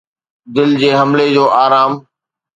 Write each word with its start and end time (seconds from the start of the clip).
دل 0.55 0.69
جي 0.81 0.89
حملي 0.99 1.27
جو 1.35 1.45
آرام 1.63 1.91